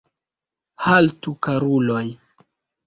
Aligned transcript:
Haltu, 0.85 1.37
karuloj! 1.49 2.05